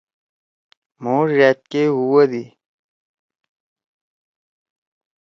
[1.01, 2.43] مھو ڙأت کے ہُوَدی۔